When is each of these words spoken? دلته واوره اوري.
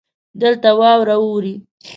دلته 0.41 0.69
واوره 0.79 1.15
اوري. 1.23 1.53